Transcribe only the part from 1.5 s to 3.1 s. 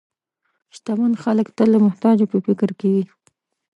تل د محتاجو په فکر کې وي.